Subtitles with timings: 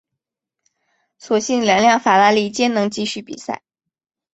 [1.19, 3.61] 所幸两辆法拉利皆能继续比赛。